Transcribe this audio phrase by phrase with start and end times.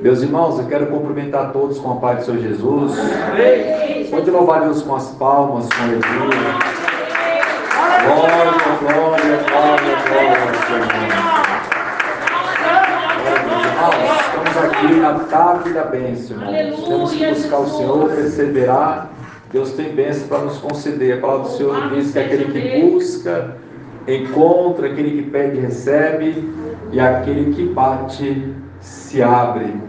[0.00, 2.92] Meus irmãos, eu quero cumprimentar todos com a paz do Senhor Jesus.
[4.08, 6.78] Pode louvar Deus com as palmas, com alegria.
[8.04, 10.86] Glória, glória, glória, glória ao Senhor.
[13.66, 16.84] Irmãos, estamos aqui na tarde da bênção, irmãos.
[16.86, 19.10] Temos que buscar o Senhor, perseverar.
[19.50, 21.18] Deus tem bênção para nos conceder.
[21.18, 23.56] A palavra do Senhor diz que aquele que busca,
[24.06, 26.54] encontra, aquele que pede, recebe,
[26.92, 29.87] e aquele que bate, se abre.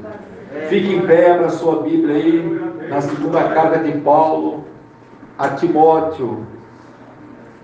[0.68, 4.64] Fique em pé, abra sua Bíblia aí, na segunda carta de Paulo
[5.38, 6.48] a Timóteo.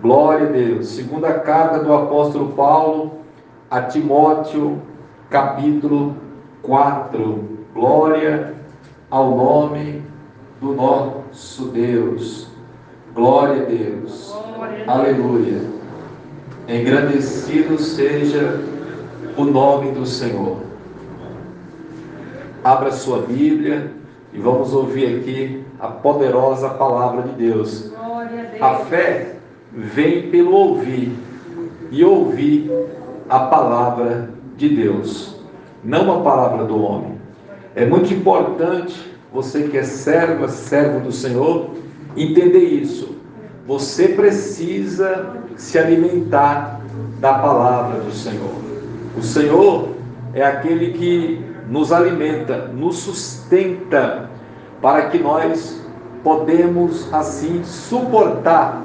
[0.02, 0.89] Glória a Deus.
[0.89, 3.21] Segunda carta do apóstolo Paulo
[3.71, 4.80] a Timóteo,
[5.31, 6.16] capítulo
[6.61, 7.44] 4.
[7.73, 8.53] Glória
[9.09, 10.03] ao nome
[10.61, 12.47] do nosso Deus.
[13.16, 14.36] Glória a Deus.
[14.86, 15.59] Aleluia.
[16.67, 18.61] Engrandecido seja
[19.36, 20.64] o nome do Senhor.
[22.65, 23.91] Abra sua Bíblia
[24.33, 27.91] e vamos ouvir aqui a poderosa palavra de Deus.
[28.59, 29.35] A fé
[29.72, 31.16] vem pelo ouvir
[31.91, 32.72] e ouvir
[33.30, 35.39] a palavra de Deus,
[35.83, 37.19] não a palavra do homem.
[37.75, 41.69] É muito importante você que é serva, servo do Senhor,
[42.17, 43.16] entender isso.
[43.67, 46.81] Você precisa se alimentar
[47.19, 48.55] da palavra do Senhor.
[49.16, 49.89] O Senhor
[50.33, 54.30] é aquele que nos alimenta, nos sustenta,
[54.81, 55.81] para que nós
[56.23, 58.83] podemos assim suportar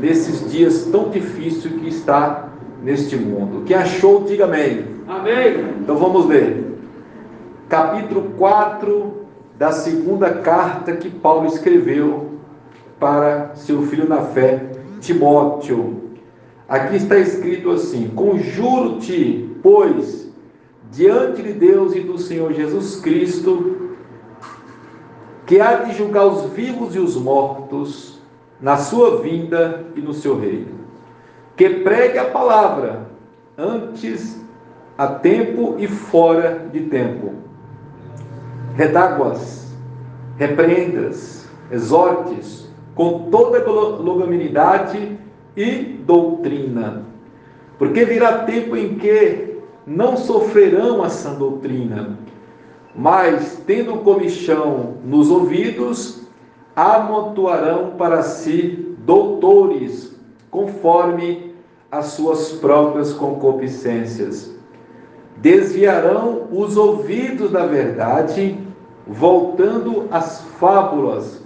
[0.00, 2.48] nesses dias tão difíceis que está
[2.82, 3.64] neste mundo.
[3.64, 4.86] Quem achou, diga amém.
[5.08, 5.64] Amém.
[5.80, 6.78] Então vamos ler.
[7.68, 9.26] Capítulo 4
[9.58, 12.38] da segunda carta que Paulo escreveu
[12.98, 16.08] para seu filho na fé, Timóteo.
[16.68, 20.27] Aqui está escrito assim: Conjuro-te, pois,
[20.90, 23.96] diante de Deus e do Senhor Jesus Cristo,
[25.46, 28.20] que há de julgar os vivos e os mortos
[28.60, 30.78] na sua vinda e no seu reino.
[31.56, 33.08] Que pregue a palavra
[33.56, 34.40] antes
[34.96, 37.34] a tempo e fora de tempo.
[38.74, 39.74] Redáguas,
[40.36, 45.18] repreendas, exortes, com toda longanimidade
[45.56, 47.04] e doutrina.
[47.78, 49.57] Porque virá tempo em que
[49.88, 52.18] não sofrerão a sã doutrina,
[52.94, 56.28] mas, tendo comichão nos ouvidos,
[56.76, 60.14] amontoarão para si doutores,
[60.50, 61.54] conforme
[61.90, 64.54] as suas próprias concupiscências.
[65.38, 68.58] Desviarão os ouvidos da verdade,
[69.06, 71.42] voltando às fábulas.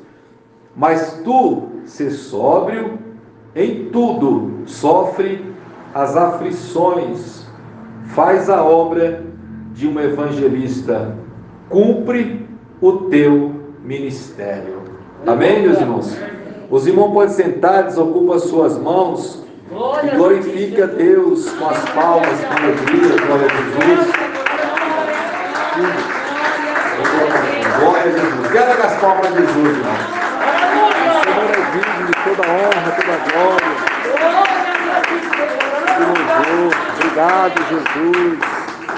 [0.74, 2.98] Mas tu, se sóbrio,
[3.54, 5.54] em tudo sofre
[5.94, 7.41] as aflições
[8.14, 9.22] faz a obra
[9.72, 11.16] de um evangelista,
[11.68, 12.46] cumpre
[12.80, 14.82] o teu ministério.
[15.26, 16.16] Amém, meus irmãos?
[16.70, 19.42] Os irmãos podem sentar, desocupa as suas mãos
[20.04, 24.12] e glorifica a Deus com as palmas, com alegria, glória a Jesus.
[27.78, 28.52] Glória a Jesus.
[28.52, 29.92] Quero as palmas a Jesus, irmão.
[30.72, 30.92] O
[31.24, 33.61] Senhor é digno de toda honra, toda glória
[37.12, 38.38] Obrigado, Jesus.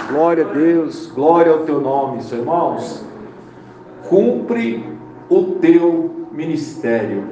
[0.09, 1.07] Glória a Deus.
[1.09, 3.05] Glória ao teu nome, seus irmãos.
[4.09, 4.89] Cumpre
[5.29, 7.25] o teu ministério.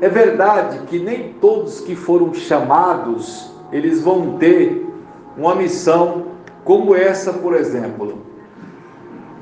[0.00, 4.86] É verdade que nem todos que foram chamados, eles vão ter
[5.36, 6.26] uma missão
[6.64, 8.18] como essa, por exemplo.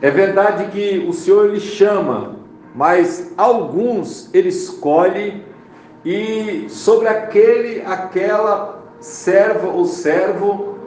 [0.01, 2.37] É verdade que o Senhor lhe chama,
[2.75, 5.45] mas alguns ele escolhe
[6.03, 10.78] e sobre aquele, aquela serva ou servo,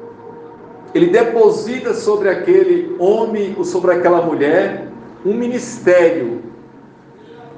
[0.93, 4.87] ele deposita sobre aquele homem ou sobre aquela mulher
[5.25, 6.41] um ministério.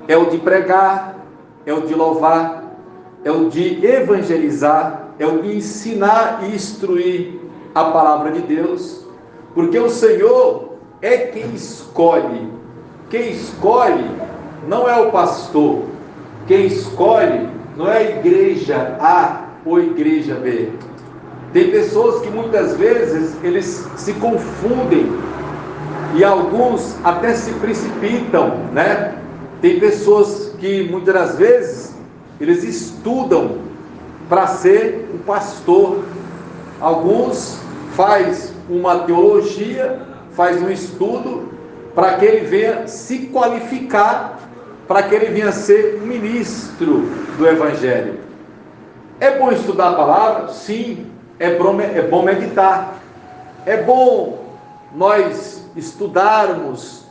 [0.08, 1.18] É o de pregar,
[1.66, 2.76] é o de louvar,
[3.24, 7.40] é o de evangelizar, é o de ensinar e instruir
[7.74, 9.06] a palavra de Deus,
[9.56, 12.52] porque o Senhor é quem escolhe.
[13.10, 14.10] Quem escolhe
[14.68, 15.84] não é o pastor,
[16.48, 17.48] quem escolhe
[17.78, 20.70] não é a igreja A, ou igreja B.
[21.54, 25.12] Tem pessoas que muitas vezes eles se confundem
[26.16, 29.16] e alguns até se precipitam, né?
[29.62, 31.96] Tem pessoas que muitas das vezes
[32.42, 33.60] eles estudam
[34.28, 36.04] para ser um pastor.
[36.82, 37.60] Alguns
[37.96, 40.02] faz uma teologia,
[40.32, 41.54] faz um estudo
[41.94, 44.40] para que ele venha se qualificar,
[44.88, 47.08] para que ele venha ser ministro
[47.38, 48.20] do evangelho.
[49.20, 50.48] É bom estudar a palavra?
[50.50, 51.13] Sim.
[51.44, 53.02] É bom, é bom meditar.
[53.66, 54.46] É bom
[54.96, 57.04] nós estudarmos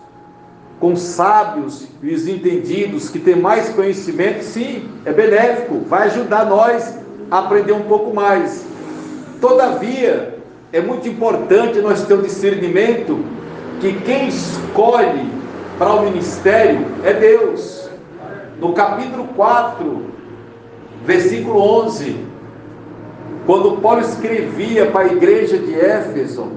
[0.81, 6.99] com sábios e os entendidos que têm mais conhecimento, sim, é benéfico, vai ajudar nós
[7.31, 8.64] a aprender um pouco mais.
[9.38, 10.38] Todavia,
[10.73, 13.23] é muito importante nós ter o discernimento
[13.82, 15.31] que quem escolhe
[15.76, 17.87] para o ministério é Deus.
[18.58, 20.06] No capítulo 4,
[21.05, 22.31] versículo 11,
[23.47, 26.53] quando Paulo escrevia para a igreja de Éfeso,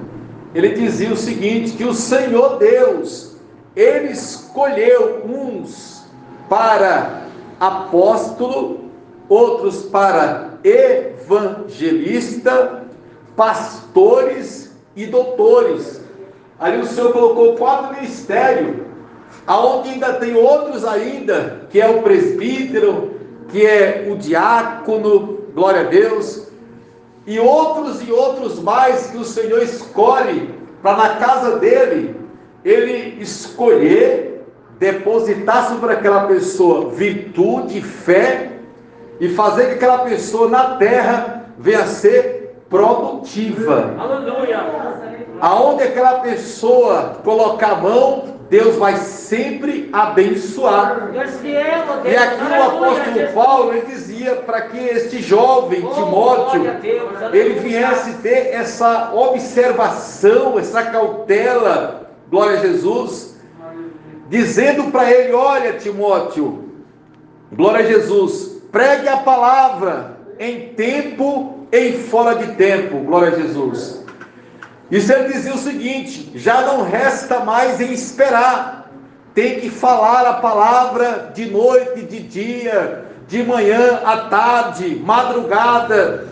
[0.54, 3.36] ele dizia o seguinte: que o Senhor Deus,
[3.74, 6.04] ele escolheu uns
[6.48, 7.26] para
[7.58, 8.86] apóstolo,
[9.28, 12.04] outros para evangelista,
[13.34, 16.00] pastores e doutores.
[16.58, 18.76] Ali o Senhor colocou quatro ministérios,
[19.46, 23.16] aonde ainda tem outros ainda, que é o presbítero,
[23.48, 26.45] que é o diácono, glória a Deus,
[27.26, 32.14] e outros e outros mais que o Senhor escolhe para na casa dele
[32.64, 34.44] ele escolher
[34.78, 38.52] depositar sobre aquela pessoa virtude, fé
[39.18, 43.94] e fazer que aquela pessoa na terra venha a ser produtiva.
[43.98, 44.60] Aleluia.
[45.40, 51.10] Aonde aquela pessoa colocar a mão, Deus vai sempre abençoar.
[52.04, 56.62] E aqui o apóstolo Paulo ele dizia para que este jovem oh, Timóteo
[57.32, 63.36] ele viesse ter essa observação, essa cautela, glória a Jesus,
[64.28, 66.70] dizendo para ele: Olha, Timóteo,
[67.52, 74.05] glória a Jesus, pregue a palavra em tempo, em fora de tempo, glória a Jesus.
[74.90, 78.90] Isso ele dizia o seguinte: já não resta mais em esperar,
[79.34, 86.26] tem que falar a palavra de noite, de dia, de manhã, à tarde, madrugada,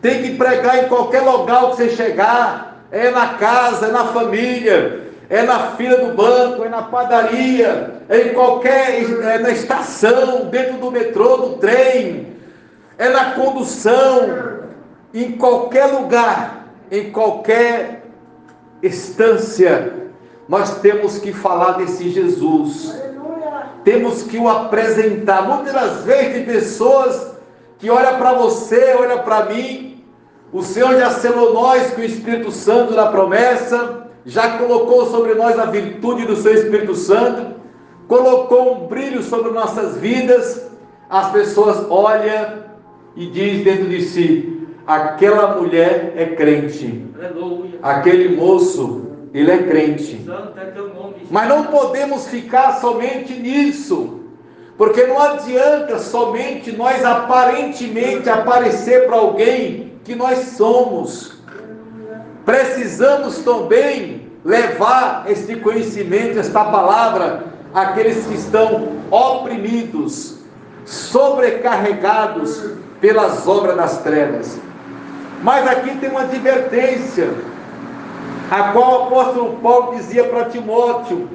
[0.00, 5.08] tem que pregar em qualquer local que você chegar, é na casa, é na família,
[5.28, 10.78] é na fila do banco, é na padaria, é em qualquer, é na estação, dentro
[10.78, 12.34] do metrô, do trem,
[12.96, 14.58] é na condução,
[15.12, 16.57] em qualquer lugar
[16.90, 18.04] em qualquer
[18.82, 20.10] estância,
[20.48, 22.94] nós temos que falar desse Jesus.
[23.84, 25.42] Temos que o apresentar.
[25.42, 27.34] Muitas das vezes tem pessoas
[27.78, 30.04] que olham para você, olham para mim.
[30.52, 35.58] O Senhor já selou nós com o Espírito Santo na promessa, já colocou sobre nós
[35.58, 37.56] a virtude do seu Espírito Santo,
[38.06, 40.66] colocou um brilho sobre nossas vidas.
[41.10, 42.64] As pessoas olham
[43.14, 44.57] e dizem dentro de si:
[44.88, 47.04] aquela mulher é crente.
[47.14, 47.78] Aleluia.
[47.82, 49.02] Aquele moço,
[49.34, 50.26] ele é crente.
[50.26, 50.72] É
[51.30, 54.20] Mas não podemos ficar somente nisso.
[54.78, 61.36] Porque não adianta somente nós aparentemente aparecer para alguém que nós somos.
[62.46, 67.44] Precisamos também levar este conhecimento, esta palavra,
[67.74, 70.38] àqueles que estão oprimidos,
[70.86, 72.70] sobrecarregados
[73.00, 74.67] pelas obras das trevas.
[75.42, 77.32] Mas aqui tem uma advertência,
[78.50, 81.28] a qual o apóstolo Paulo dizia para Timóteo,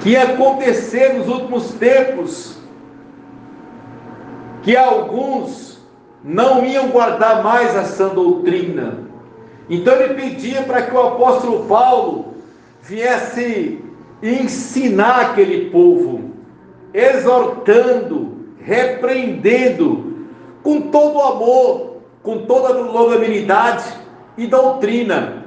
[0.00, 2.58] que ia acontecer nos últimos tempos,
[4.62, 5.78] que alguns
[6.24, 8.98] não iam guardar mais a sã doutrina.
[9.68, 12.34] Então ele pedia para que o apóstolo Paulo
[12.82, 13.82] viesse
[14.22, 16.32] ensinar aquele povo,
[16.92, 20.28] exortando, repreendendo,
[20.62, 21.89] com todo amor,
[22.22, 23.84] com toda longanimidade
[24.36, 25.44] e doutrina.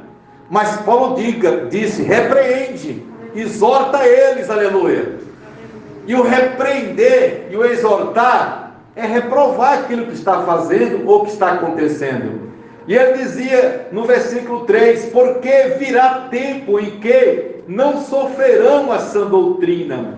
[0.50, 3.03] Mas Paulo diga, disse: repreende,
[3.36, 5.18] exorta eles, aleluia.
[6.06, 11.53] E o repreender e o exortar é reprovar aquilo que está fazendo ou que está
[11.53, 12.51] acontecendo.
[12.88, 19.25] E ele dizia no versículo 3: Porque virá tempo em que não sofrerão a sã
[19.25, 20.15] doutrina,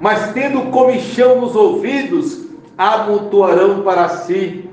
[0.00, 2.46] mas tendo comichão nos ouvidos,
[2.78, 4.69] amontoarão para si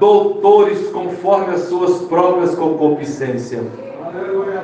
[0.00, 3.62] doutores conforme as suas próprias concupiscências.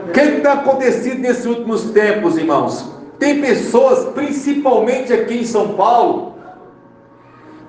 [0.08, 2.90] O que está acontecido nesses últimos tempos, irmãos?
[3.18, 6.34] Tem pessoas, principalmente aqui em São Paulo,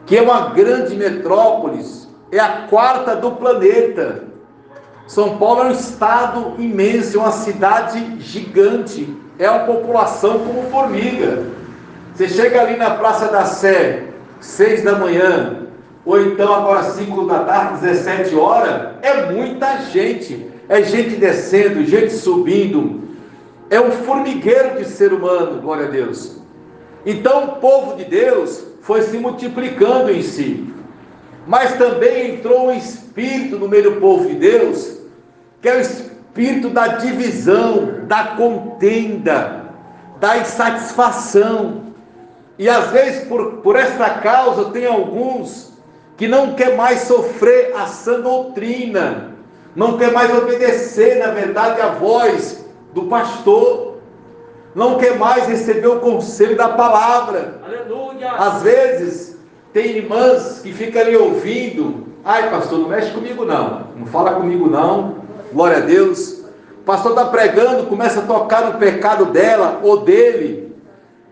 [0.05, 1.83] que é uma grande metrópole,
[2.31, 4.23] é a quarta do planeta.
[5.05, 11.43] São Paulo é um estado imenso, é uma cidade gigante, é uma população como formiga.
[12.13, 14.07] Você chega ali na Praça da Sé,
[14.39, 15.66] seis da manhã,
[16.07, 20.49] ou então agora 5 da tarde, 17 horas, é muita gente.
[20.69, 23.01] É gente descendo, gente subindo.
[23.69, 26.37] É um formigueiro de ser humano, glória a Deus.
[27.05, 30.73] Então o povo de Deus foi se multiplicando em si.
[31.45, 34.99] Mas também entrou um espírito no meio do povo de Deus,
[35.61, 39.73] que é o espírito da divisão, da contenda,
[40.21, 41.83] da insatisfação.
[42.57, 45.76] E às vezes, por, por esta causa, tem alguns
[46.17, 49.35] que não quer mais sofrer a sã doutrina,
[49.75, 53.97] não quer mais obedecer, na verdade, a voz do pastor,
[54.73, 57.61] não quer mais receber o conselho da palavra.
[57.63, 58.31] Aleluia.
[58.31, 59.37] Às vezes,
[59.71, 64.67] tem irmãs que ficam ali ouvindo, ai pastor, não mexe comigo não, não fala comigo
[64.67, 65.17] não,
[65.53, 66.43] glória a Deus.
[66.79, 70.75] O pastor está pregando, começa a tocar no pecado dela ou dele,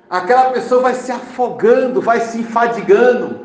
[0.08, 3.45] aquela pessoa vai se afogando, vai se enfadigando,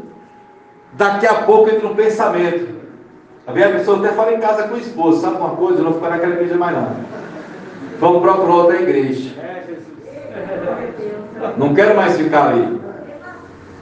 [0.94, 2.80] daqui a pouco entra um pensamento.
[3.46, 5.78] A minha pessoa até fala em casa com o esposo, sabe uma coisa?
[5.78, 6.96] Eu não vou ficar naquela igreja mais não.
[7.98, 9.34] Vamos para outra igreja.
[11.56, 12.80] Não quero mais ficar ali.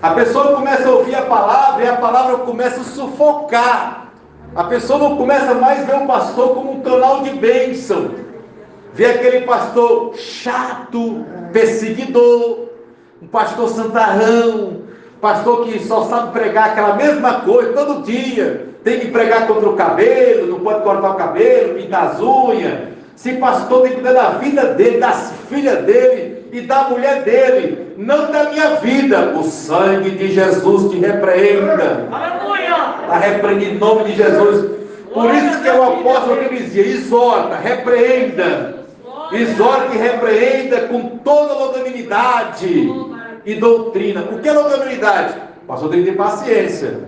[0.00, 4.09] A pessoa começa a ouvir a palavra e a palavra começa a sufocar.
[4.55, 8.12] A pessoa não começa mais a ver o pastor como um canal de bênção.
[8.95, 12.69] Vê aquele pastor chato, perseguidor,
[13.21, 14.88] um pastor santarrão,
[15.21, 18.69] pastor que só sabe pregar aquela mesma coisa todo dia.
[18.85, 22.89] Tem que pregar contra o cabelo, não pode cortar o cabelo, pintar as unhas.
[23.17, 27.95] Se pastor tem que cuidar da vida dele, das filhas dele e da mulher dele,
[27.97, 29.35] não da minha vida.
[29.37, 32.07] O sangue de Jesus te repreenda.
[32.11, 32.95] Aleluia!
[33.03, 34.71] Está repreendendo em nome de Jesus.
[35.13, 38.79] Por isso que o apóstolo que dizia: exorta, repreenda.
[39.33, 42.89] Exorta e repreenda com toda longanimidade
[43.45, 44.23] e doutrina.
[44.33, 45.35] O que é longanimidade?
[45.62, 47.00] O pastor tem que ter paciência.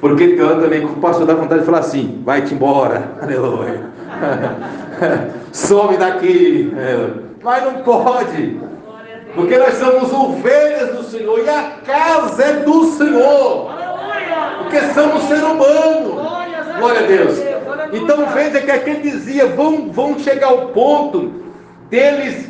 [0.00, 3.12] Porque tem também que o pastor dá vontade de falar assim: vai-te embora.
[3.20, 3.82] Aleluia.
[5.52, 6.72] Some daqui.
[7.42, 8.60] Mas não pode.
[9.34, 13.70] Porque nós somos ovelhas do Senhor e a casa é do Senhor.
[14.62, 16.20] Porque somos ser humano.
[16.78, 17.38] Glória a Deus.
[17.92, 21.32] Então veja que aquele dizia: vão, vão chegar ao ponto
[21.88, 22.48] deles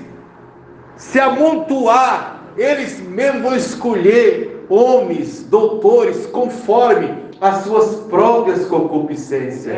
[0.97, 9.77] se amontoar, eles mesmos vão escolher homens, doutores, conforme as suas próprias concupiscências.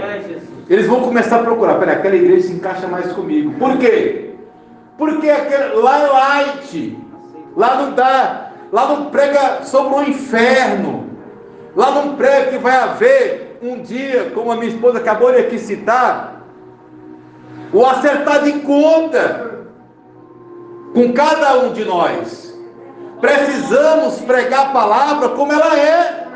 [0.69, 3.53] Eles vão começar a procurar, peraí, aquela igreja se encaixa mais comigo.
[3.59, 4.31] Por quê?
[4.97, 6.99] Porque aquele, lá é light,
[7.57, 11.11] lá não dá, lá não prega sobre o inferno,
[11.77, 15.59] lá não prega que vai haver um dia, como a minha esposa acabou de aqui
[15.59, 16.47] citar,
[17.73, 19.67] o acertar de conta
[20.95, 22.50] com cada um de nós.
[23.21, 26.27] Precisamos pregar a palavra como ela é.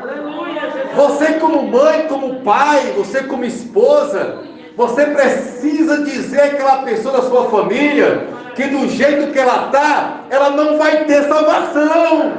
[0.95, 4.37] Você, como mãe, como pai, você, como esposa,
[4.77, 10.51] você precisa dizer àquela pessoa da sua família que do jeito que ela está, ela
[10.51, 12.33] não vai ter salvação.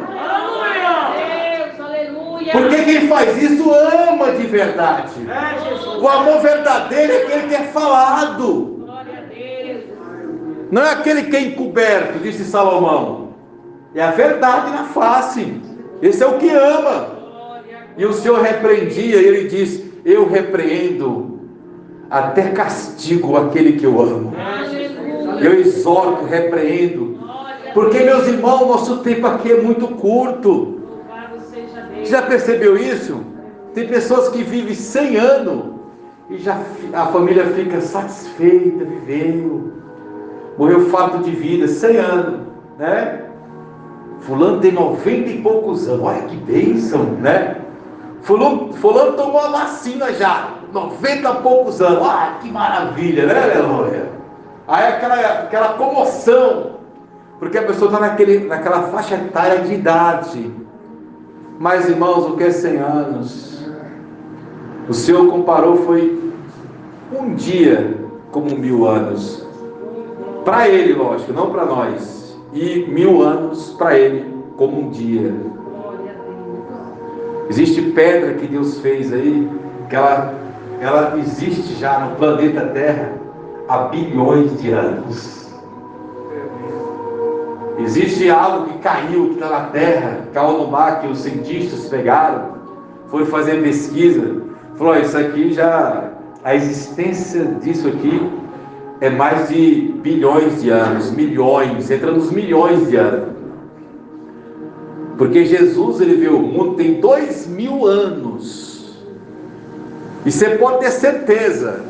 [2.53, 5.13] Porque quem faz isso ama de verdade.
[6.01, 8.87] O amor verdadeiro é aquele que é falado.
[10.71, 13.26] Não é aquele que é encoberto, disse Salomão.
[13.97, 15.59] É a verdade na face.
[16.03, 17.17] Esse é o que ama.
[17.97, 21.41] E o Senhor repreendia, e ele diz: Eu repreendo,
[22.11, 24.35] até castigo aquele que eu amo.
[25.41, 27.19] Eu exorto, repreendo.
[27.73, 30.81] Porque, meus irmãos, nosso tempo aqui é muito curto.
[32.05, 33.23] Já percebeu isso?
[33.75, 35.65] Tem pessoas que vivem 100 anos
[36.29, 36.61] e já
[36.93, 39.73] a família fica satisfeita, viveu.
[40.59, 42.41] Morreu fato de vida, 100 anos,
[42.79, 43.26] né?
[44.21, 47.59] Fulano tem 90 e poucos anos, olha que bênção, né?
[48.23, 54.11] Fulano, fulano tomou a vacina já, 90 e poucos anos, olha que maravilha, né, aleluia?
[54.67, 56.73] Aí aquela, aquela comoção,
[57.39, 60.53] porque a pessoa está naquela faixa etária de idade.
[61.59, 63.65] Mas irmãos, o que é 100 anos?
[64.89, 66.33] O Senhor comparou foi
[67.17, 67.97] um dia
[68.33, 69.47] como mil anos.
[70.45, 72.26] Para ele, lógico, não para nós
[72.57, 75.35] e mil anos para ele como um dia.
[77.51, 79.49] Existe pedra que Deus fez aí,
[79.89, 80.35] que ela,
[80.81, 83.13] ela existe já no planeta Terra
[83.69, 85.55] há bilhões de anos.
[87.79, 92.57] Existe algo que caiu, que está na Terra, caiu no mar, que os cientistas pegaram,
[93.09, 94.43] foram fazer pesquisa,
[94.77, 96.11] falou, isso aqui já,
[96.43, 98.46] a existência disso aqui
[99.01, 103.37] é mais de bilhões de anos, milhões, entra nos milhões de anos.
[105.19, 108.97] Porque Jesus ele veio o mundo tem dois mil anos.
[110.25, 111.85] E você pode ter certeza,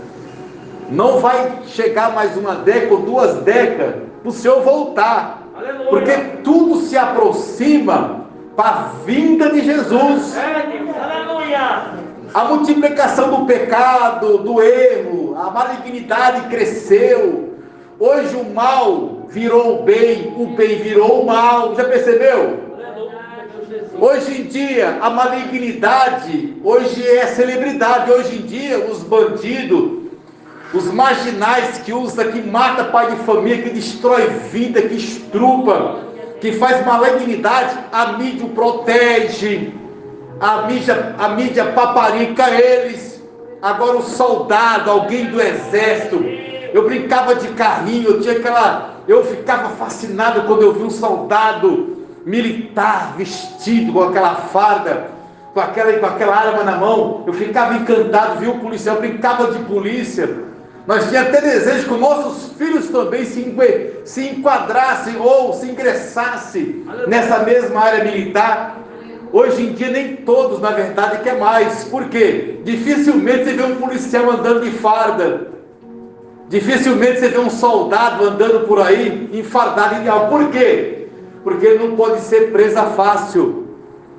[0.90, 5.42] não vai chegar mais uma década ou duas décadas para o Senhor voltar.
[5.56, 5.88] Aleluia.
[5.88, 6.12] Porque
[6.44, 10.36] tudo se aproxima para a vinda de Jesus.
[10.36, 10.56] É,
[11.00, 12.05] Aleluia.
[12.34, 17.54] A multiplicação do pecado, do erro, a malignidade cresceu.
[17.98, 21.74] Hoje o mal virou o bem, o bem virou o mal.
[21.74, 22.66] Já percebeu?
[23.98, 28.10] Hoje em dia, a malignidade, hoje é celebridade.
[28.10, 30.04] Hoje em dia, os bandidos,
[30.74, 36.00] os marginais que usa, que mata pai de família, que destrói vida, que estrupa,
[36.40, 39.72] que faz malignidade, a mídia o protege,
[40.40, 43.22] a mídia, a mídia paparica eles.
[43.60, 46.22] Agora o soldado, alguém do exército,
[46.72, 51.96] eu brincava de carrinho, eu tinha aquela, eu ficava fascinado quando eu vi um soldado
[52.24, 55.08] militar vestido com aquela farda,
[55.54, 59.58] com aquela, com aquela arma na mão, eu ficava encantado, vi o policial, brincava de
[59.64, 60.44] polícia.
[60.86, 63.56] Nós tínhamos até desejo que nossos filhos também se,
[64.04, 68.76] se enquadrassem ou se ingressassem nessa mesma área militar.
[69.32, 71.84] Hoje em dia nem todos, na verdade, quer mais.
[71.84, 72.60] Por quê?
[72.64, 75.48] Dificilmente você vê um policial andando de farda.
[76.48, 80.28] Dificilmente você vê um soldado andando por aí enfardado de algo.
[80.28, 81.08] Por quê?
[81.42, 83.66] Porque ele não pode ser presa fácil.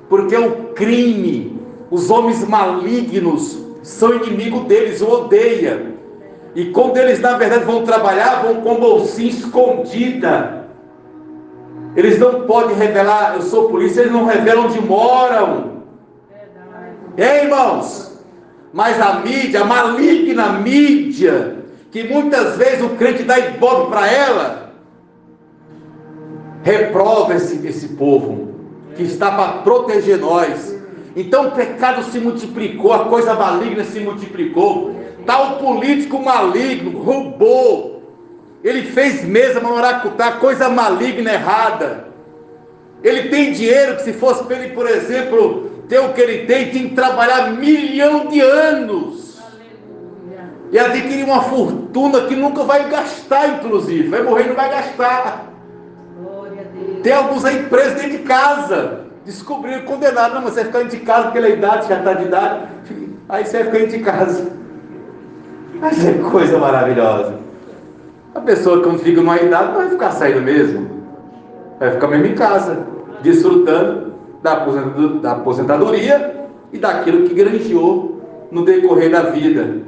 [0.08, 1.58] Porque o crime,
[1.90, 5.94] os homens malignos são inimigos deles, o odeia.
[6.54, 10.57] E quando eles na verdade vão trabalhar, vão com bolsinha escondida.
[11.98, 15.82] Eles não podem revelar, eu sou polícia, eles não revelam onde moram.
[17.16, 18.22] É, irmãos?
[18.72, 21.56] Mas a mídia, a maligna mídia,
[21.90, 24.74] que muitas vezes o crente dá ibope para ela,
[26.62, 28.54] reprova esse, esse povo
[28.94, 30.80] que está para proteger nós.
[31.16, 34.94] Então o pecado se multiplicou, a coisa maligna se multiplicou.
[35.26, 37.97] Tal político maligno roubou.
[38.62, 42.08] Ele fez mesa maracutá, coisa maligna errada.
[43.02, 46.70] Ele tem dinheiro que se fosse para ele, por exemplo, ter o que ele tem,
[46.70, 49.38] tem que trabalhar milhão de anos
[50.70, 54.08] e adquirir uma fortuna que nunca vai gastar, inclusive.
[54.08, 55.46] Vai morrer e não vai gastar.
[57.02, 59.06] Tem alguns aí presos dentro de casa.
[59.24, 60.34] Descobriram, condenado.
[60.34, 62.68] Não, mas você vai ficar dentro de casa pela idade, já está de idade.
[63.28, 64.52] Aí você vai ficar dentro de casa.
[65.74, 67.47] Mas é coisa maravilhosa.
[68.38, 70.88] A pessoa quando fica numa idade não vai ficar saindo mesmo.
[71.80, 72.86] Vai ficar mesmo em casa,
[73.20, 78.22] desfrutando da aposentadoria e daquilo que granjeou
[78.52, 79.78] no decorrer da vida.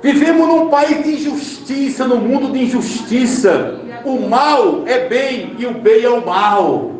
[0.00, 3.80] Vivemos num país de injustiça, num mundo de injustiça.
[4.04, 6.92] O mal é bem e o bem é o mal.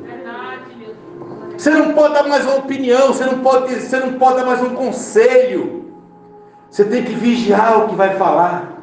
[1.57, 4.61] Você não pode dar mais uma opinião, você não pode, você não pode dar mais
[4.61, 5.85] um conselho.
[6.69, 8.80] Você tem que vigiar o que vai falar.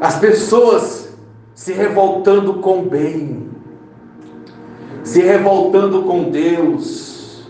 [0.00, 1.14] As pessoas
[1.54, 3.48] se revoltando com o bem,
[5.04, 7.46] se revoltando com Deus.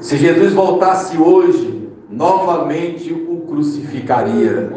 [0.00, 4.72] Se Jesus voltasse hoje, novamente o crucificaria.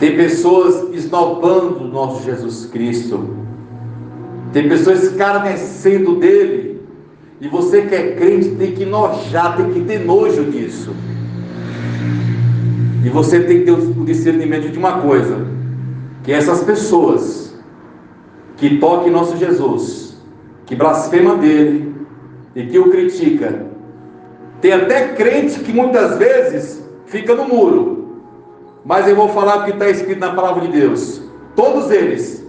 [0.00, 3.36] Tem pessoas esnobando o nosso Jesus Cristo.
[4.52, 6.82] Tem pessoas escarnecendo dele.
[7.40, 10.94] E você que é crente tem que nojar, tem que ter nojo disso.
[13.10, 15.44] E você tem que ter o discernimento de uma coisa:
[16.22, 17.58] que essas pessoas
[18.56, 20.16] que toquem nosso Jesus,
[20.64, 21.92] que blasfema dele
[22.54, 23.66] e que o critica,
[24.60, 28.20] tem até crente que muitas vezes fica no muro.
[28.84, 31.20] Mas eu vou falar o que está escrito na palavra de Deus.
[31.56, 32.46] Todos eles,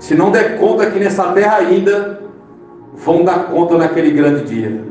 [0.00, 2.24] se não der conta aqui nessa terra ainda,
[2.92, 4.84] vão dar conta naquele grande dia.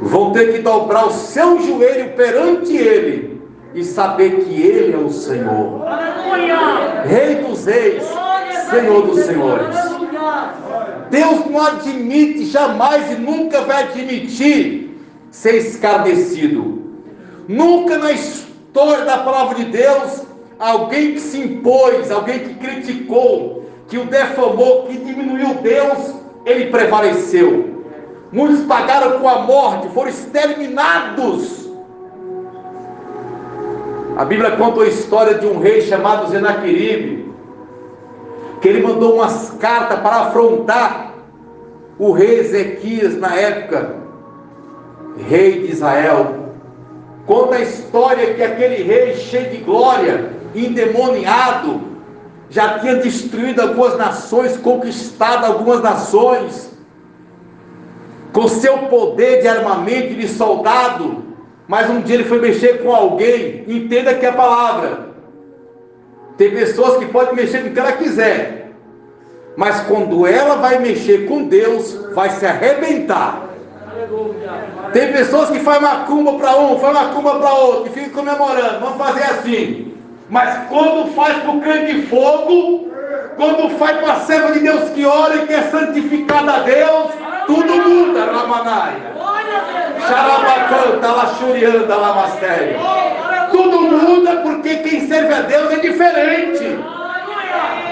[0.00, 3.40] Vão ter que dobrar o seu joelho perante Ele
[3.74, 5.82] e saber que Ele é o Senhor.
[7.04, 8.02] Rei dos reis,
[8.70, 9.76] Senhor dos senhores.
[11.10, 14.98] Deus não admite jamais e nunca vai admitir
[15.30, 16.82] ser escarnecido.
[17.46, 20.22] Nunca na história da palavra de Deus,
[20.58, 27.75] alguém que se impôs, alguém que criticou, que o defamou, que diminuiu Deus, ele prevaleceu.
[28.32, 31.66] Muitos pagaram com a morte, foram exterminados.
[34.16, 37.32] A Bíblia conta a história de um rei chamado Zenaqueribe,
[38.60, 41.12] que ele mandou umas cartas para afrontar
[41.98, 43.96] o rei Ezequias na época,
[45.28, 46.46] rei de Israel.
[47.26, 51.80] Conta a história que aquele rei cheio de glória, endemoniado,
[52.48, 56.65] já tinha destruído algumas nações, conquistado algumas nações,
[58.36, 61.24] com seu poder de armamento de soldado,
[61.66, 65.06] mas um dia ele foi mexer com alguém, entenda que é a palavra,
[66.36, 68.72] tem pessoas que podem mexer com o que ela quiser,
[69.56, 73.48] mas quando ela vai mexer com Deus, vai se arrebentar.
[74.92, 78.80] Tem pessoas que fazem macumba para um, fazem macumba para outro, e ficam comemorando.
[78.80, 79.94] Vamos fazer assim.
[80.28, 82.90] Mas quando faz para o crente de fogo,
[83.36, 87.10] quando faz para serva de Deus que ora e que é santificada a Deus,
[87.46, 89.14] tudo muda, Ramanaia.
[90.00, 92.78] Xarabacanta, Laxurianda, Lamastério.
[93.50, 96.78] Tudo muda porque quem serve a Deus é diferente.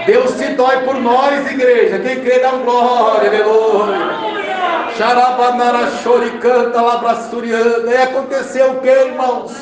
[0.06, 1.98] Deus se dói por nós, igreja.
[1.98, 4.34] Quem crê dá um glória, aleluia.
[4.96, 5.88] Xarabanara
[6.40, 7.90] canta labrassurianda.
[7.90, 9.52] E aconteceu o que, irmãos?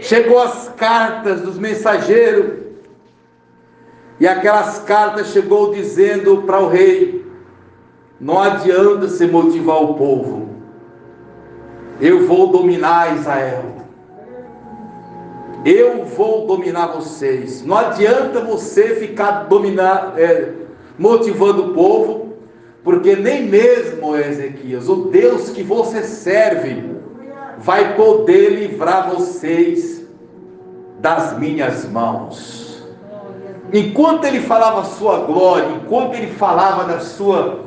[0.00, 2.63] Chegou as cartas dos mensageiros.
[4.24, 7.26] E aquelas cartas chegou dizendo para o rei:
[8.18, 10.48] Não adianta se motivar o povo.
[12.00, 13.64] Eu vou dominar Israel.
[15.62, 17.62] Eu vou dominar vocês.
[17.66, 20.52] Não adianta você ficar dominar, é,
[20.98, 22.32] motivando o povo,
[22.82, 26.82] porque nem mesmo Ezequias, o Deus que você serve,
[27.58, 30.02] vai poder livrar vocês
[30.98, 32.63] das minhas mãos.
[33.74, 37.58] Enquanto ele falava a sua glória, enquanto ele falava da sua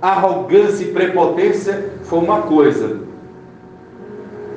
[0.00, 3.02] arrogância e prepotência, foi uma coisa.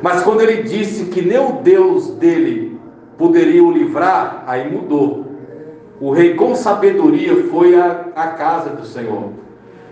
[0.01, 2.79] Mas quando ele disse que nem o Deus dele
[3.17, 5.25] poderia o livrar, aí mudou.
[5.99, 9.31] O rei, com sabedoria, foi à, à casa do Senhor.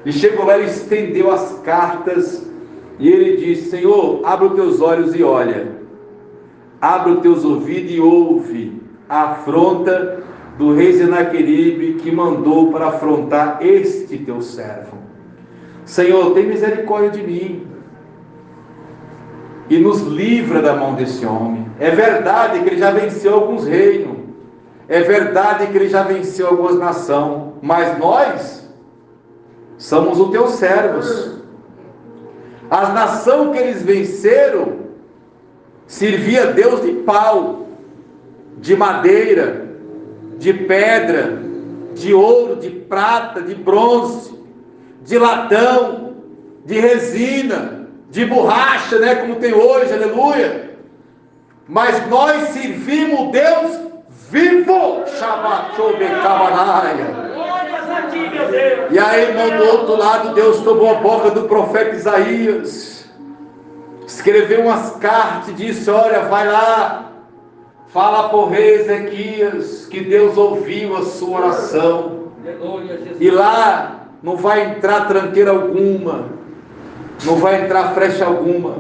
[0.05, 2.49] E chegou lá e estendeu as cartas
[2.97, 5.67] e ele disse: Senhor, abre os teus olhos e olha,
[6.79, 10.23] abre os teus ouvidos e ouve a afronta
[10.57, 14.97] do rei Zenaqueribe que mandou para afrontar este teu servo.
[15.85, 17.67] Senhor, tem misericórdia de mim
[19.69, 21.65] e nos livra da mão desse homem.
[21.79, 24.17] É verdade que ele já venceu alguns reinos,
[24.87, 28.69] é verdade que ele já venceu algumas nações, mas nós
[29.77, 31.41] somos os teus servos.
[32.69, 34.83] As nações que eles venceram
[35.85, 37.67] servia Deus de pau,
[38.57, 39.62] de madeira,
[40.43, 41.39] de pedra,
[41.95, 44.38] de ouro, de prata, de bronze,
[45.01, 46.15] de latão,
[46.65, 50.71] de resina, de borracha, né, como tem hoje, aleluia.
[51.65, 53.79] Mas nós servimos Deus
[54.29, 55.77] vivo, Shabbat
[56.21, 57.32] Cabanaya.
[58.91, 63.10] E aí, irmão, do outro lado, Deus tomou a boca do profeta Isaías,
[64.06, 67.12] escreveu umas cartas e disse: Olha, vai lá,
[67.93, 72.23] fala o rei Ezequias que Deus ouviu a sua oração.
[73.19, 76.25] E lá não vai entrar tranqueira alguma,
[77.23, 78.77] não vai entrar frecha alguma.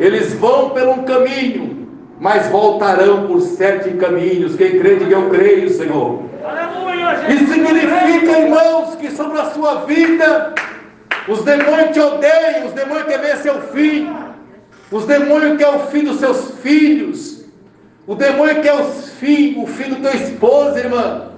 [0.00, 1.86] Eles vão por um caminho,
[2.18, 4.56] mas voltarão por sete caminhos.
[4.56, 6.24] Quem crê, diga eu creio, Senhor.
[7.28, 10.54] Isso significa, irmãos, que sobre a sua vida,
[11.28, 14.12] os demônios te odeiam, os demônios querem ver seu fim,
[14.90, 17.33] os demônios querem o fim dos seus filhos,
[18.06, 21.30] o demônio quer o fim, o fim do teu esposo, irmã,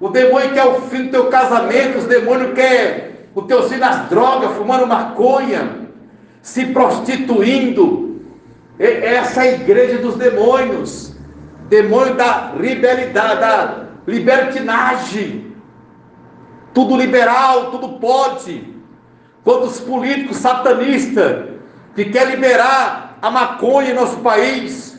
[0.00, 4.08] o demônio quer o fim do teu casamento, os demônios querem o teu filho nas
[4.08, 5.88] drogas, fumando maconha,
[6.42, 8.20] se prostituindo.
[8.78, 11.14] Essa é a igreja dos demônios,
[11.68, 15.54] demônio da rebelidade, da libertinagem,
[16.72, 18.74] tudo liberal, tudo pode.
[19.44, 21.50] Quantos políticos satanistas
[21.94, 24.89] que quer liberar a maconha em nosso país?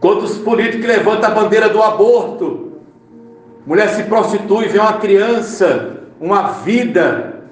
[0.00, 2.72] Quantos políticos levantam a bandeira do aborto?
[3.66, 7.42] Mulher se prostitui, vê uma criança, uma vida.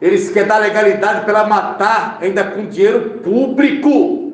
[0.00, 4.32] Eles querem dar legalidade para ela matar, ainda com dinheiro público.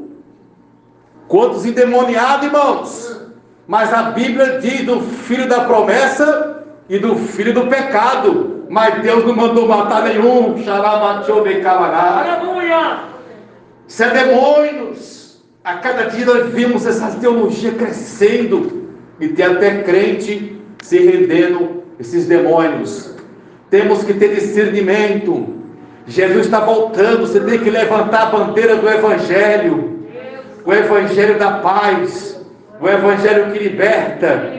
[1.29, 3.22] Quantos endemoniados, irmãos?
[3.66, 8.66] Mas a Bíblia diz do filho da promessa e do filho do pecado.
[8.68, 10.55] Mas Deus não mandou matar nenhum.
[12.35, 12.98] Aleluia!
[13.87, 15.22] Isso é demônios.
[15.64, 18.88] A cada dia nós vimos essa teologia crescendo.
[19.20, 23.14] E tem até crente se rendendo esses demônios.
[23.70, 25.55] Temos que ter discernimento.
[26.07, 27.27] Jesus está voltando.
[27.27, 30.01] Você tem que levantar a bandeira do Evangelho.
[30.64, 32.33] O Evangelho da paz
[32.83, 34.51] o Evangelho que liberta,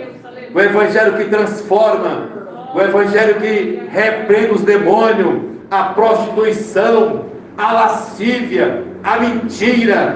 [0.55, 2.29] o Evangelho que transforma,
[2.73, 7.25] o Evangelho que repreende os demônios, a prostituição,
[7.57, 10.15] a lascívia, a mentira,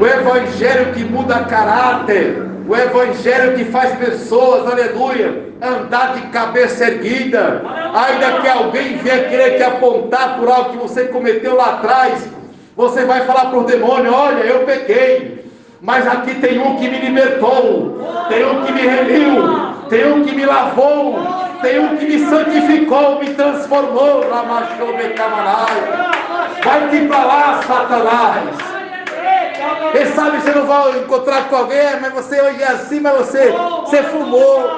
[0.00, 7.62] o Evangelho que muda caráter, o Evangelho que faz pessoas, aleluia, andar de cabeça erguida,
[7.94, 12.28] ainda que alguém venha querer te apontar por algo que você cometeu lá atrás,
[12.76, 16.98] você vai falar para o demônio: olha, eu pequei, mas aqui tem um que me
[16.98, 19.42] libertou, tem um que me remiu,
[19.88, 21.18] tem um que me lavou,
[21.62, 24.24] tem um que me santificou, me transformou.
[26.62, 28.75] Vai-te para lá, Satanás.
[29.92, 33.52] Quem sabe você não vai encontrar com alguém, mas você hoje é assim, mas você,
[33.84, 34.70] você fumou.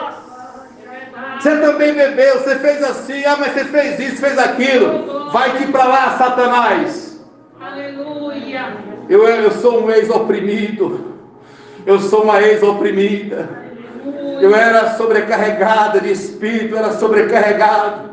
[1.38, 5.30] Você também bebeu, você fez assim, ah, mas você fez isso, fez aquilo.
[5.30, 7.20] Vai-te para lá, Satanás.
[7.60, 8.76] Aleluia.
[9.08, 11.16] Eu, eu sou um ex-oprimido.
[11.86, 13.48] Eu sou uma ex-oprimida.
[14.40, 18.10] Eu era sobrecarregada de espírito, eu era sobrecarregado.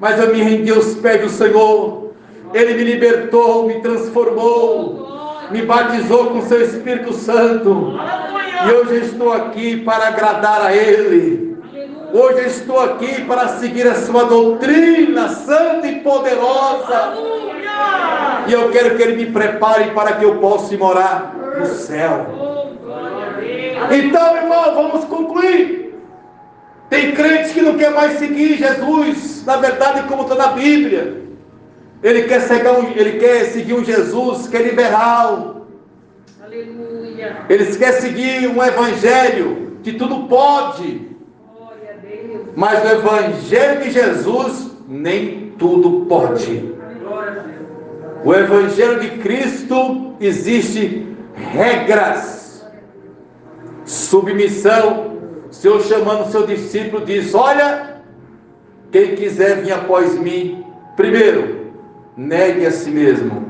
[0.00, 2.12] Mas eu me rendi aos pés do Senhor.
[2.52, 5.13] Ele me libertou, me transformou,
[5.50, 7.98] me batizou com seu Espírito Santo.
[8.66, 11.58] E hoje estou aqui para agradar a Ele.
[12.12, 17.14] Hoje estou aqui para seguir a sua doutrina santa e poderosa.
[18.46, 22.26] E eu quero que Ele me prepare para que eu possa morar no céu.
[23.90, 25.94] Então, irmão, vamos concluir.
[26.88, 31.23] Tem crentes que não quer mais seguir Jesus, na verdade, como está na Bíblia.
[32.04, 35.66] Ele quer, seguir um, ele quer seguir um Jesus que é liberal.
[36.44, 37.46] Aleluia.
[37.48, 41.08] Ele quer seguir um evangelho que tudo pode.
[42.54, 46.74] Mas no evangelho de Jesus nem tudo pode.
[48.22, 52.66] O evangelho de Cristo existe regras
[53.86, 55.14] submissão.
[55.48, 57.96] O Senhor chamando o seu discípulo diz: Olha,
[58.92, 61.63] quem quiser vir após mim, primeiro,
[62.16, 63.44] negue a si mesmo,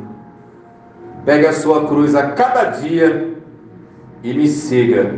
[1.24, 3.35] pegue a sua cruz a cada dia
[4.22, 5.14] e me siga.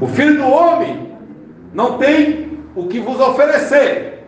[0.00, 1.12] O filho do homem
[1.72, 4.24] não tem o que vos oferecer.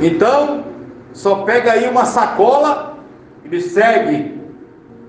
[0.00, 0.64] Então,
[1.12, 2.98] só pega aí uma sacola
[3.44, 4.38] e me segue.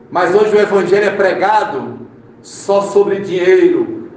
[0.09, 1.99] Mas hoje o Evangelho é pregado
[2.41, 4.09] só sobre dinheiro.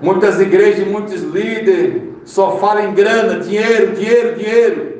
[0.00, 4.98] Muitas igrejas, muitos líderes só falam em grana, dinheiro, dinheiro, dinheiro.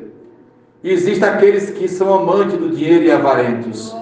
[0.83, 3.95] E existem aqueles que são amantes do dinheiro e avarentos.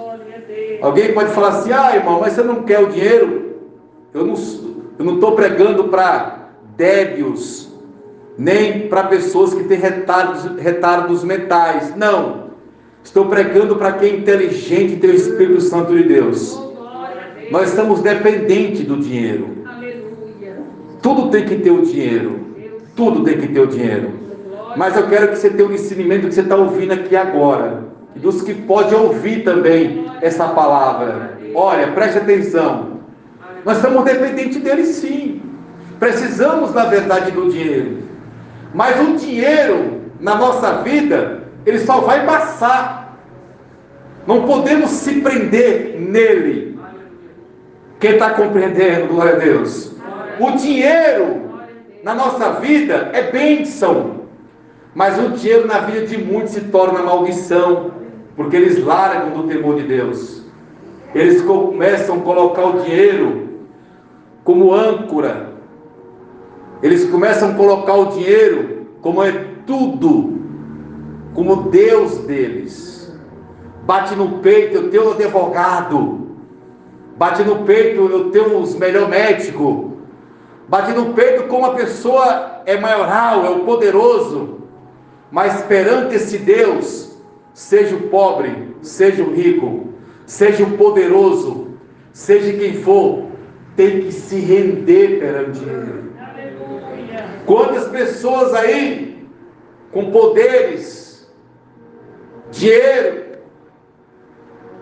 [0.81, 3.57] Alguém pode falar assim: ah, irmão, mas você não quer o dinheiro?
[4.13, 7.69] Eu não estou pregando para débios,
[8.37, 11.93] nem para pessoas que têm retardos, retardos mentais.
[11.97, 12.47] Não.
[13.03, 16.57] Estou pregando para quem é inteligente e tem o Espírito Santo de Deus.
[17.51, 19.49] Nós estamos dependentes do dinheiro.
[21.01, 22.46] Tudo tem que ter o dinheiro.
[22.97, 24.11] Tudo tem que ter o dinheiro.
[24.75, 27.83] Mas eu quero que você tenha o discernimento que você está ouvindo aqui agora.
[28.15, 31.37] E dos que pode ouvir também essa palavra.
[31.53, 32.97] Olha, preste atenção.
[33.63, 35.41] Nós estamos dependentes dele sim.
[35.99, 37.99] Precisamos, na verdade, do dinheiro.
[38.73, 43.17] Mas o dinheiro na nossa vida ele só vai passar.
[44.25, 46.79] Não podemos se prender nele.
[47.99, 49.95] Quem está compreendendo, glória a Deus?
[50.39, 51.46] O dinheiro
[52.07, 54.21] na nossa vida é bênção,
[54.95, 57.91] mas o dinheiro na vida de muitos se torna maldição,
[58.33, 60.41] porque eles largam do temor de Deus.
[61.13, 63.49] Eles começam a colocar o dinheiro
[64.45, 65.49] como âncora,
[66.81, 70.39] eles começam a colocar o dinheiro como é tudo
[71.33, 73.13] como Deus deles.
[73.83, 76.27] Bate no peito, eu tenho um advogado.
[77.17, 79.86] Bate no peito, eu tenho os melhor médico.
[80.67, 84.61] Bate no peito como a pessoa é maioral, é o poderoso.
[85.31, 87.17] Mas perante esse Deus,
[87.53, 89.89] seja o pobre, seja o rico,
[90.25, 91.67] seja o poderoso,
[92.11, 93.27] seja quem for,
[93.75, 96.07] tem que se render perante Ele.
[97.45, 99.27] Quantas pessoas aí
[99.91, 101.07] com poderes
[102.51, 103.27] dinheiro.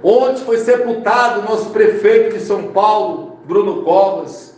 [0.03, 4.54] Onde foi sepultado o nosso prefeito de São Paulo, Bruno Covas.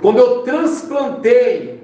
[0.00, 1.82] Quando eu transplantei,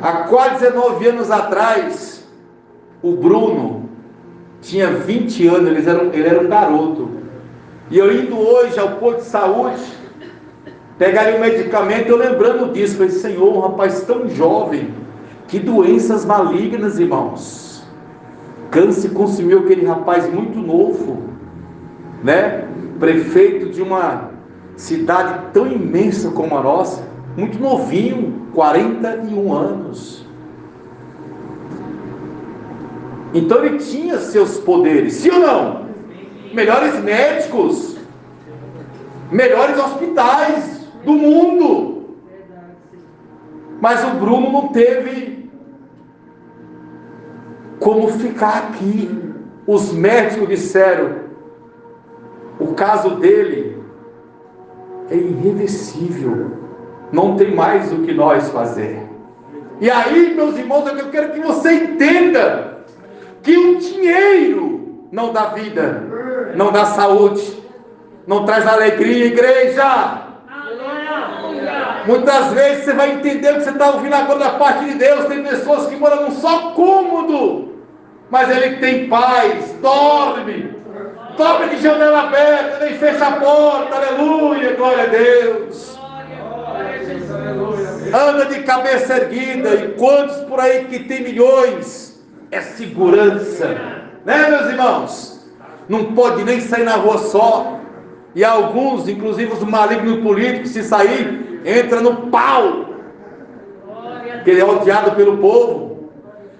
[0.00, 2.28] há quase 19 anos atrás,
[3.02, 3.88] o Bruno
[4.60, 7.10] tinha 20 anos, ele era, um, ele era um garoto.
[7.90, 9.82] E eu indo hoje ao posto de saúde,
[10.96, 14.94] pegaria um medicamento, eu lembrando disso, falei, Senhor, um rapaz tão jovem,
[15.48, 17.84] que doenças malignas, irmãos.
[18.70, 21.24] Câncer consumiu aquele rapaz muito novo,
[22.22, 22.66] né?
[22.98, 24.33] Prefeito de uma
[24.76, 27.02] cidade tão imensa como a nossa,
[27.36, 30.24] muito novinho, 41 anos.
[33.32, 35.84] Então ele tinha seus poderes, sim ou não?
[36.52, 37.96] Melhores médicos,
[39.30, 42.16] melhores hospitais do mundo.
[43.80, 45.50] Mas o Bruno não teve
[47.80, 49.10] como ficar aqui.
[49.66, 51.24] Os médicos disseram:
[52.60, 53.73] o caso dele
[55.14, 56.52] é irreversível,
[57.12, 59.02] não tem mais o que nós fazer.
[59.80, 62.84] E aí, meus irmãos, eu quero que você entenda
[63.42, 66.02] que o dinheiro não dá vida,
[66.56, 67.62] não dá saúde,
[68.26, 70.22] não traz alegria, igreja.
[72.06, 75.24] Muitas vezes você vai entender o que você está ouvindo agora da parte de Deus.
[75.26, 77.74] Tem pessoas que moram num só cômodo,
[78.30, 80.73] mas ele tem paz, dorme,
[81.36, 85.98] dorme de janela aberta, nem fecha a porta, aleluia, glória a Deus.
[88.12, 92.22] Anda de cabeça erguida, e quantos por aí que tem milhões?
[92.50, 93.66] É segurança,
[94.24, 95.50] né, meus irmãos?
[95.88, 97.80] Não pode nem sair na rua só.
[98.34, 102.86] E alguns, inclusive os malignos políticos, se sair, entra no pau.
[104.42, 106.10] Que ele é odiado pelo povo.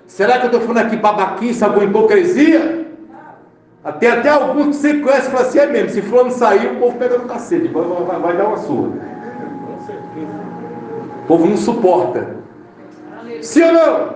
[0.06, 2.83] Será que eu estou falando aqui babaquice, alguma hipocrisia?
[3.84, 6.98] Até, até alguns que você conhece falam assim, é mesmo, se fulano sair, o povo
[6.98, 8.92] pega no cacete, vai, vai, vai dar uma surra.
[11.22, 12.36] O povo não suporta.
[13.42, 14.14] Sim ou não?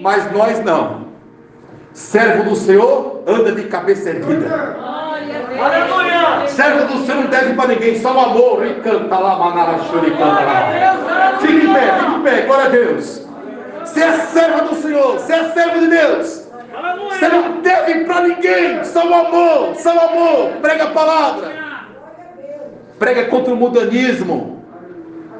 [0.00, 1.08] Mas nós não.
[1.92, 4.76] Servo do Senhor anda de cabeça erguida.
[5.60, 6.46] Aleluia!
[6.46, 8.64] Servo do Senhor não deve para ninguém, só o amor.
[8.64, 11.38] E canta lá, manara, chore, canta lá.
[11.40, 13.26] Fique em pé, fique em pé, glória a Deus.
[13.84, 16.37] Você é servo do Senhor, você é servo de Deus.
[17.18, 20.50] Você não deve para ninguém, só o amor, só o amor.
[20.62, 21.52] Prega a palavra.
[22.98, 24.64] Prega contra o mudanismo.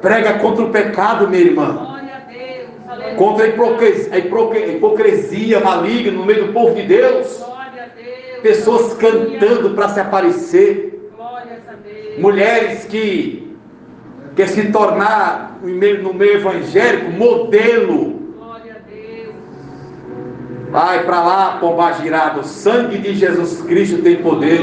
[0.01, 1.99] Prega contra o pecado, minha irmã.
[3.17, 7.49] Contra a hipocrisia maligna no meio do povo de Deus
[8.41, 11.11] pessoas cantando para se aparecer,
[12.17, 13.55] mulheres que
[14.35, 18.08] quer se tornar no meio evangélico modelo.
[20.69, 24.61] Vai para lá, pomba girado, o sangue de Jesus Cristo tem poder.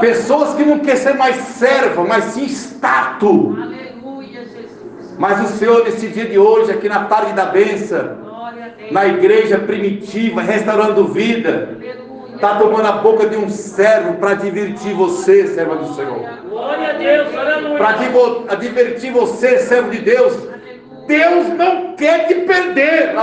[0.00, 3.70] Pessoas que não querem ser mais serva, mas sim estátua.
[5.18, 8.18] Mas o Senhor, nesse dia de hoje, aqui na tarde da benção,
[8.90, 11.76] na igreja primitiva, restaurando vida.
[12.34, 16.26] Está tomando a boca de um servo para divertir você, servo do Senhor.
[16.48, 17.76] Glória a Deus, aleluia.
[17.76, 20.48] Para divertir você, servo de Deus.
[21.10, 23.14] Deus não quer te perder.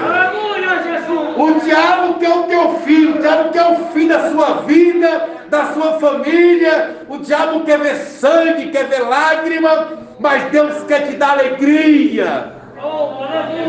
[0.00, 1.36] Aleluia, Jesus.
[1.36, 5.64] O diabo quer o teu filho, o diabo quer o fim da sua vida, da
[5.72, 6.98] sua família.
[7.08, 9.88] O diabo quer ver sangue, quer ver lágrima,
[10.20, 12.52] mas Deus quer te dar alegria.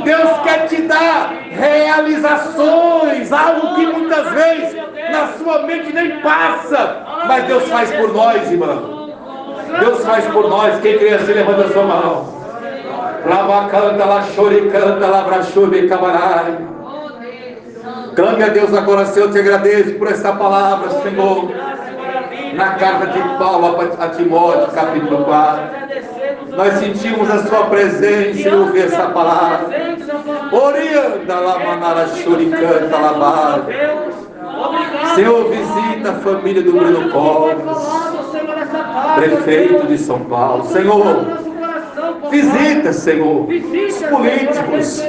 [0.03, 4.75] Deus quer te dar realizações, algo que muitas vezes
[5.09, 9.09] na sua mente nem passa, mas Deus faz por nós, irmão.
[9.79, 10.79] Deus faz por nós.
[10.81, 12.38] Quem crê assim, levanta a sua mão.
[13.25, 16.57] Lava canta, lá chore, canta, lá brachove, camarai.
[18.15, 21.51] Clame a Deus agora, Senhor, eu te agradeço por essa palavra, Senhor.
[22.53, 25.79] Na carta de Paulo a Timóteo, capítulo 4.
[26.55, 29.69] Nós sentimos a sua presença e ouvir essa palavra.
[30.51, 33.65] Orianda manara, churicanta, lavada.
[35.15, 37.55] Senhor, visita a família do Bruno Covas,
[39.15, 40.65] prefeito de São Paulo.
[40.65, 41.25] Senhor,
[42.29, 45.03] visita, Senhor, os políticos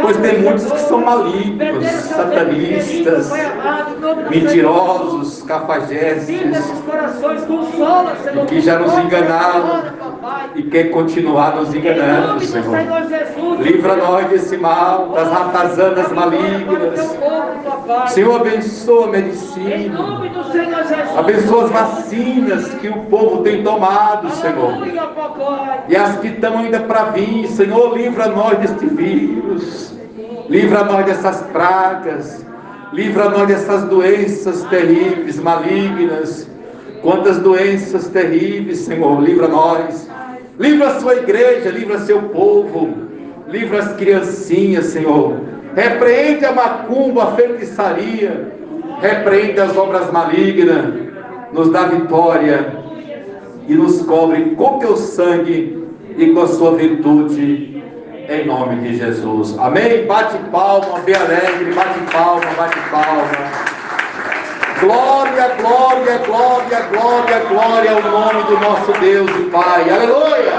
[0.00, 3.30] Pois tem muitos que são malignos, satanistas,
[4.30, 6.38] mentirosos, cafajestes,
[8.34, 9.82] e que já nos enganaram
[10.54, 12.76] e quer continuar nos enganando, Senhor.
[13.60, 17.18] Livra nós desse mal, das ratazanas malignas.
[18.08, 20.20] Senhor, abençoa a medicina.
[21.16, 24.74] Abençoa as vacinas que o povo tem tomado, Senhor.
[25.88, 29.94] E as que estão ainda para vir, Senhor, livra nós deste vírus.
[30.48, 32.44] Livra nós dessas pragas.
[32.92, 36.48] Livra nós dessas doenças terríveis, malignas.
[37.02, 40.10] Quantas doenças terríveis, Senhor, livra nós.
[40.60, 42.90] Livra a sua igreja, livra seu povo.
[43.48, 45.40] Livra as criancinhas, Senhor.
[45.74, 48.52] Repreende a macumba, a feitiçaria.
[49.00, 51.08] Repreende as obras malignas.
[51.50, 52.74] Nos dá vitória.
[53.66, 55.82] E nos cobre com teu sangue
[56.18, 57.82] e com a sua virtude.
[58.28, 59.58] Em nome de Jesus.
[59.58, 60.04] Amém?
[60.04, 61.72] Bate palma, bem alegre.
[61.72, 63.79] Bate palma, bate palma.
[64.80, 69.90] Glória, glória, glória, glória, glória ao nome do nosso Deus e Pai.
[69.90, 70.50] Aleluia!